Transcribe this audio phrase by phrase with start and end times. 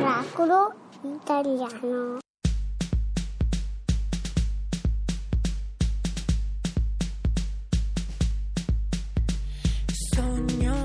[0.00, 2.18] Oracolo italiano.
[9.92, 10.76] Sogno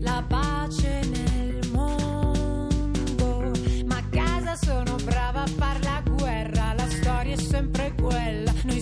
[0.00, 3.52] la pace nel mondo,
[3.86, 8.52] ma a casa sono brava a far la guerra, la storia è sempre quella.
[8.64, 8.79] Noi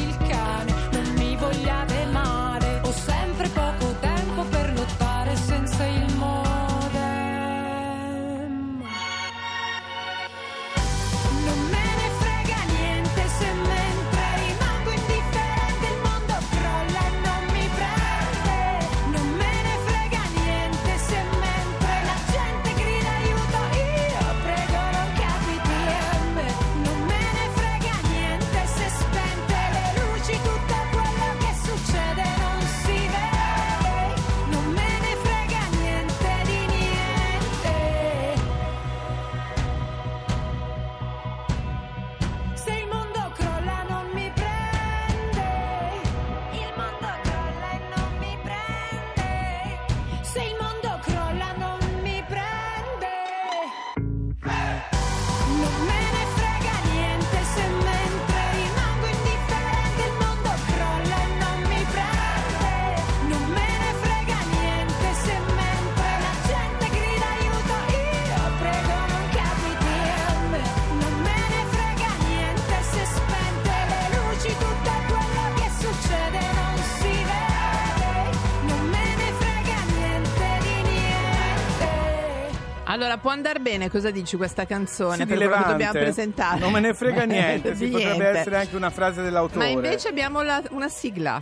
[82.91, 85.17] Allora, può andare bene, cosa dici questa canzone?
[85.17, 86.59] Sì, per quello che dobbiamo presentare.
[86.59, 88.39] Non me ne frega niente, si potrebbe niente.
[88.39, 89.59] essere anche una frase dell'autore.
[89.65, 91.39] Ma invece abbiamo la- una sigla.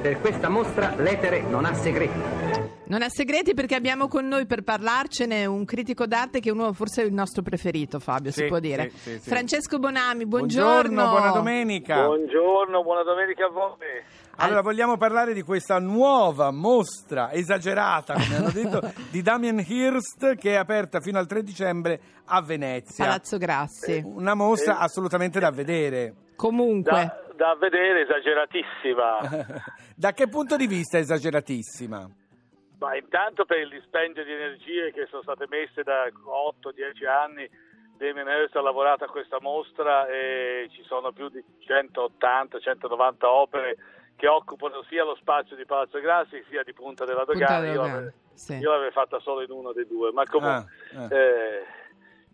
[0.00, 2.18] Per questa mostra l'etere non ha segreti.
[2.84, 6.72] Non ha segreti perché abbiamo con noi per parlarcene un critico d'arte che è uno
[6.72, 8.90] forse è il nostro preferito, Fabio, si Sì, può dire.
[8.94, 9.28] sì, sì, sì.
[9.30, 11.08] Francesco Bonami, buongiorno.
[11.10, 12.04] buona domenica.
[12.04, 13.76] Buongiorno, buona domenica a voi.
[14.36, 20.52] Allora, vogliamo parlare di questa nuova mostra esagerata, come hanno detto, di Damien Hirst che
[20.52, 23.04] è aperta fino al 3 dicembre a Venezia.
[23.04, 24.02] Palazzo Grassi.
[24.04, 24.82] Una mostra Eh.
[24.84, 26.14] assolutamente da vedere.
[26.36, 29.18] Comunque, Da, da vedere esageratissima,
[29.94, 32.08] da che punto di vista esageratissima?
[32.82, 37.48] ma intanto per il dispendio di energie che sono state messe da 8-10 anni,
[37.96, 43.76] Damien Hirst ha lavorato a questa mostra e ci sono più di 180-190 opere
[44.22, 47.60] che occupano sia lo spazio di Palazzo Grassi sia di Punta della Punta Dogana.
[47.60, 48.54] della Io, Dogana, l'avevo- sì.
[48.54, 50.70] io l'avevo fatta solo in uno dei due, ma comunque...
[50.94, 51.08] Ah, ah.
[51.12, 51.64] eh,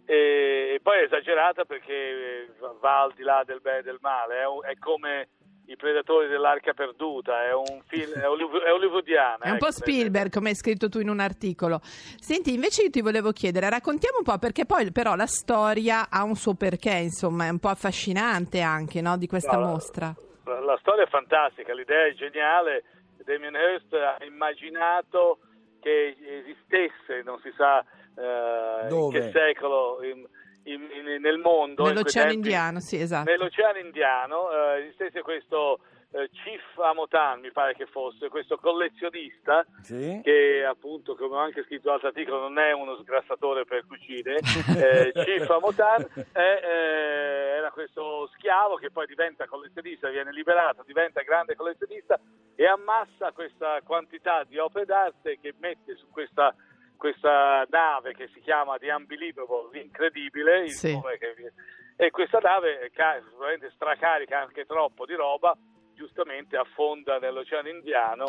[0.04, 2.48] e, e poi è esagerata perché eh,
[2.80, 5.28] va al di là del bene e del male, è, un- è come
[5.64, 9.44] i predatori dell'arca perduta, è un film, è, hollywood- è hollywoodiana.
[9.44, 11.80] È un po' ecco, Spielberg, come hai scritto tu in un articolo.
[11.82, 16.22] Senti, invece io ti volevo chiedere, raccontiamo un po', perché poi però la storia ha
[16.22, 20.06] un suo perché, insomma, è un po' affascinante anche, no, di questa No, mostra.
[20.06, 20.26] La,
[20.60, 22.84] la storia è fantastica, l'idea è geniale.
[23.24, 25.38] Damien Hirst ha immaginato
[25.80, 27.84] che esistesse, non si sa
[28.16, 30.26] eh, in che secolo, in-
[30.64, 31.82] in- in- nel mondo.
[31.82, 33.30] in Nell'Oceano tempi- Indiano, sì, esatto.
[33.30, 35.80] Nell'Oceano Indiano eh, esistesse questo
[36.10, 40.20] eh, Chief Amotan, mi pare che fosse, questo collezionista Sì?
[40.24, 44.36] che appunto, come ho anche scritto nell'altro articolo, non è uno sgrassatore per cucine,
[44.78, 47.37] eh, Chief Amotan è, eh,
[47.78, 52.18] questo schiavo che poi diventa collezionista, viene liberato, diventa grande collezionista
[52.56, 56.52] e ammassa questa quantità di opere d'arte che mette su questa
[56.96, 60.92] questa nave che si chiama The Unbelievable, l'incredibile, il Sì.
[60.92, 61.52] nome che
[61.96, 65.56] e questa nave sicuramente stracarica anche troppo di roba,
[65.94, 68.26] giustamente affonda nell'Oceano Indiano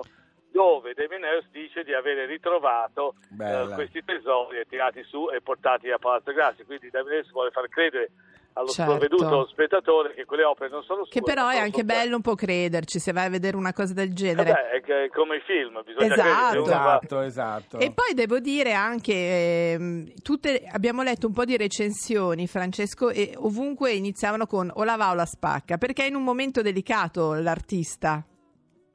[0.52, 5.90] dove Damien Hirst dice di avere ritrovato eh, questi tesori e tirati su e portati
[5.90, 6.64] a Palazzo Grassi.
[6.66, 8.12] Quindi Damien Hirst vuole far credere
[8.60, 8.92] allo Certo.
[8.94, 11.12] sprovveduto spettatore che quelle opere non sono sue.
[11.14, 14.10] Che però è anche bello un po' crederci se vai a vedere una cosa del
[14.10, 14.52] Eh genere.
[14.52, 14.70] beh,
[15.04, 16.64] è come i film, bisogna Esatto.
[16.64, 17.78] Esatto, esatto.
[17.80, 23.34] E poi devo dire anche, ehm, tutte, abbiamo letto un po' di recensioni, Francesco, e
[23.38, 27.34] ovunque iniziavano con o la va o la spacca, perché è in un momento delicato
[27.34, 28.24] l'artista.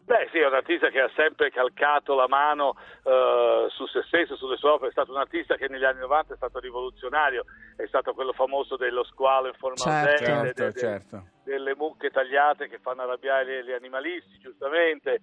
[0.06, 4.36] Beh sì, è un artista che ha sempre calcato la mano eh, su se stesso,
[4.36, 7.44] sulle sue opere, è stato un artista che negli anni 90 è stato rivoluzionario,
[7.76, 10.24] è stato quello famoso dello squalo in forma Certo.
[10.24, 11.24] de- de- Certo, de- certo.
[11.44, 15.22] delle mucche tagliate che fanno arrabbiare gli animalisti, giustamente,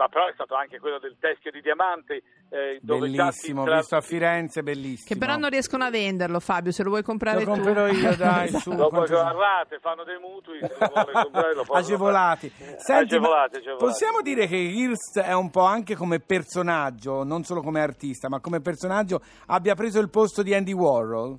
[0.00, 2.14] ma però è stato anche quello del teschio di diamanti,
[2.48, 5.08] eh, dove Bellissimo, tra- visto a Firenze, bellissimo.
[5.08, 7.50] Che però non riescono a venderlo, Fabio, se lo vuoi comprare Lo tu.
[7.50, 8.70] comprerò io, dai, su.
[8.74, 12.48] Dopo quanto- che a rate fanno dei mutui, se lo vuole comprare lo Agevolati.
[12.78, 13.84] Senti, agevolati, agevolati.
[13.84, 18.40] possiamo dire che Hirst è un po' anche come personaggio, non solo come artista, ma
[18.40, 21.38] come personaggio abbia preso il posto di Andy Warhol?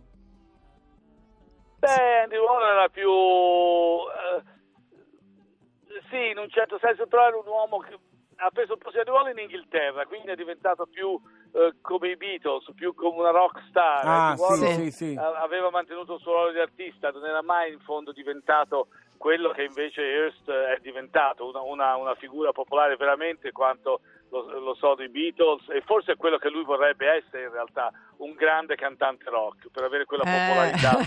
[1.79, 3.09] Beh, Andy Warhol era più...
[3.09, 4.43] eh,
[6.11, 7.97] sì, in un certo senso, però era un uomo che
[8.43, 11.19] ha preso il posto di Warhol in Inghilterra, quindi è diventato più
[11.51, 14.05] eh, come i Beatles, più come una rock star.
[14.05, 15.15] Ah, Andy Warhol sì, sì, sì.
[15.17, 18.87] aveva mantenuto il suo ruolo di artista, non era mai in fondo diventato
[19.21, 24.01] quello che invece Hearst è diventato, una, una- una figura popolare veramente quanto
[24.31, 27.91] lo, lo sono i Beatles e forse è quello che lui vorrebbe essere in realtà,
[28.17, 30.47] un grande cantante rock, per avere quella Eh.
[30.47, 30.97] popolarità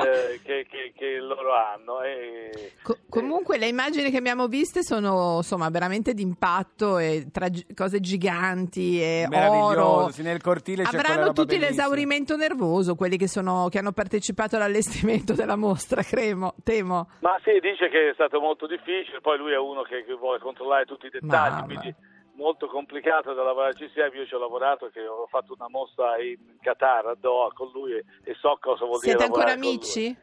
[0.02, 2.00] eh, che, che- che loro hanno.
[2.00, 8.00] E, Co- comunque le immagini che abbiamo viste sono insomma veramente d'impatto e tra cose
[8.00, 10.10] giganti e oro.
[10.18, 11.68] nel cortile Avranno roba tutti bellissima.
[11.68, 17.08] l'esaurimento nervoso, quelli che, sono, che hanno partecipato all'allestimento della mostra, cremo, temo.
[17.20, 20.38] Ma sì, dice che è stato molto difficile, poi lui è uno che, che vuole
[20.38, 21.64] controllare tutti i dettagli, Mamma.
[21.64, 21.94] quindi
[22.34, 24.16] molto complicato da lavorarci insieme.
[24.16, 27.92] Io ci ho lavorato, che ho fatto una mostra in Qatar, a Doha, con lui
[27.92, 29.74] e, e so cosa vuol Siete dire ancora lavorare con lui.
[29.74, 30.16] amici?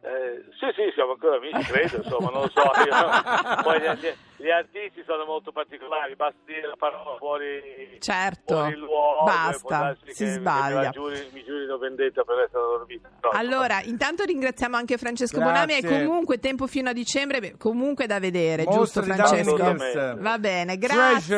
[0.00, 2.62] Eh, sì, sì, siamo ancora amici, credo, insomma, non lo so.
[2.62, 3.62] Io, no.
[3.62, 4.14] Poi gli,
[4.44, 9.96] gli- artisti sono molto particolari, basta dire la parola fuori, Certo, fuori luogo, può basta,
[10.06, 10.90] si che- sbaglia.
[10.90, 13.08] Che mi, giuri- mi giurino vendetta per essere vita.
[13.22, 15.52] No, Allora, intanto ringraziamo anche Francesco Grazie.
[15.66, 20.16] Bonami e comunque tempo fino a dicembre, beh, comunque da vedere, Mostra giusto Francesco?
[20.20, 21.36] Va bene, grazie.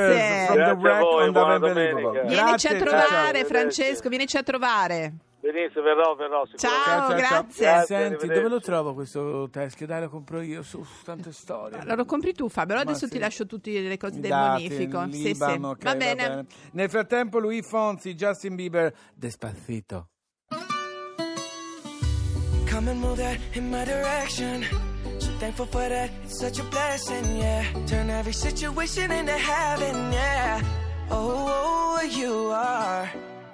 [0.53, 1.31] Grazie a voi.
[1.33, 3.49] Vienici a Grazie, ciao, trovare, ciao.
[3.49, 5.13] Francesco, vienici a trovare.
[5.41, 6.45] Benissimo, verrò, verrò.
[6.45, 6.59] sicuramente.
[6.59, 7.65] Ciao, grazie.
[7.65, 9.87] Grazie, Senti, dove lo trovo questo teschio?
[9.87, 11.79] Dai, lo compro io, su, su tante storie.
[11.79, 12.75] Allora, lo compri tu, Fabio.
[12.75, 13.13] Allora Ma adesso sì.
[13.13, 15.01] ti lascio tutte le cose Mi del date bonifico.
[15.03, 15.27] in Sì, sì.
[15.29, 16.47] Libano, ok, va, bene.
[16.73, 20.09] Nel frattempo, Louis Fonsi, Justin Bieber, Despacito.
[22.71, 24.63] Come and move that in my direction.
[25.19, 27.65] So thankful for that, it's such a blessing, yeah.
[27.87, 30.61] Turn every situation into heaven, yeah.
[31.11, 33.11] Oh, oh, you are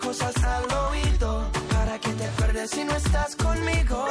[0.00, 1.50] cosas al oído.
[1.72, 4.06] Para que te acuerdes si no estás conmigo.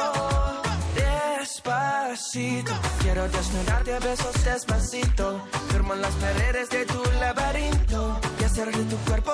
[0.94, 5.40] Despacito, quiero desnudarte a besos despacito.
[5.70, 8.20] Firmo en las paredes de tu laberinto.
[8.40, 9.32] Y hacer de tu cuerpo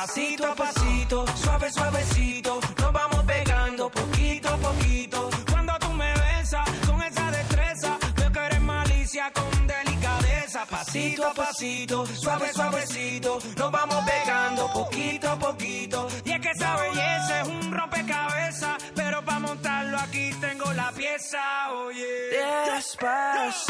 [0.00, 5.28] Pasito a pasito, suave suavecito, nos vamos pegando poquito a poquito.
[5.50, 10.64] Cuando tú me besas con esa destreza, veo que eres malicia con delicadeza.
[10.64, 16.08] Pasito a pasito, suave suavecito, nos vamos pegando poquito a poquito.
[16.24, 21.72] Y es que esa belleza es un rompecabezas, pero para montarlo aquí tengo la pieza,
[21.74, 22.30] oye.
[22.74, 23.69] Despacito,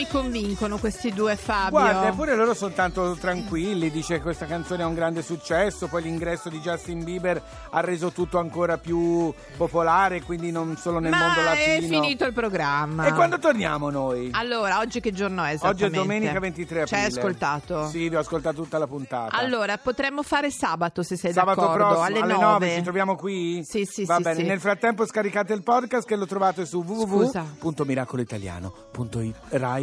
[0.00, 1.78] mi convincono questi due Fabio.
[1.78, 6.02] Guarda, eppure loro sono tanto tranquilli, dice che questa canzone ha un grande successo, poi
[6.04, 11.18] l'ingresso di Justin Bieber ha reso tutto ancora più popolare, quindi non solo nel Ma
[11.26, 11.74] mondo latino.
[11.74, 13.04] è finito il programma.
[13.04, 14.30] E quando torniamo noi?
[14.32, 15.58] Allora, oggi che giorno è?
[15.60, 17.00] Oggi è domenica 23 Ci aprile.
[17.00, 17.88] hai ascoltato?
[17.88, 19.36] Sì, vi ho ascoltato tutta la puntata.
[19.36, 22.44] Allora, potremmo fare sabato se sei Sabato d'accordo, prossimo alle alle 9.
[22.44, 23.62] 9 ci troviamo qui?
[23.64, 24.46] Sì, sì, Va sì, bene, sì.
[24.46, 27.44] nel frattempo scaricate il podcast che lo trovate su Scusa.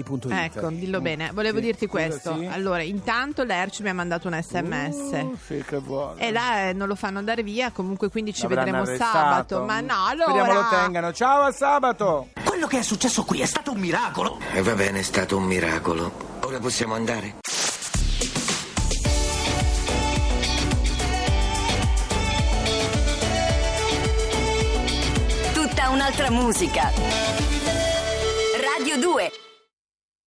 [0.08, 1.32] www.miracoloitaliano.rai.it Ecco, dillo bene.
[1.34, 2.36] Volevo Sì, dirti scusa, questo.
[2.38, 2.46] sì?
[2.46, 4.96] Allora, intanto l'Erci mi ha mandato un sms.
[5.24, 6.16] Uh, sì, che buono.
[6.18, 9.18] E là eh, non lo fanno andare via, comunque quindi ci L'avranno vedremo arrestato.
[9.18, 9.64] sabato.
[9.66, 10.30] Ma no, allora.
[10.32, 11.14] Speriamo lo tengano.
[11.14, 12.28] Ciao a sabato!
[12.44, 14.40] Quello che è successo qui è stato un miracolo.
[14.54, 16.12] E va bene, è stato un miracolo.
[16.42, 17.36] Ora possiamo andare?
[25.54, 26.92] Tutta un'altra musica.
[28.78, 29.32] Radio 2